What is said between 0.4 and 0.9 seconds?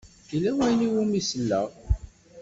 wayen i